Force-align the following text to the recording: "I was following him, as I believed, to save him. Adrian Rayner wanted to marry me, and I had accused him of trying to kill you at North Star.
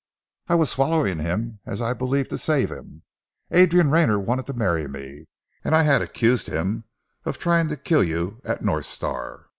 "I 0.49 0.55
was 0.55 0.73
following 0.73 1.19
him, 1.19 1.59
as 1.63 1.79
I 1.79 1.93
believed, 1.93 2.31
to 2.31 2.37
save 2.39 2.71
him. 2.71 3.03
Adrian 3.51 3.91
Rayner 3.91 4.17
wanted 4.17 4.47
to 4.47 4.53
marry 4.53 4.87
me, 4.87 5.27
and 5.63 5.75
I 5.75 5.83
had 5.83 6.01
accused 6.01 6.47
him 6.47 6.85
of 7.23 7.37
trying 7.37 7.67
to 7.67 7.77
kill 7.77 8.03
you 8.03 8.41
at 8.43 8.63
North 8.63 8.87
Star. 8.87 9.45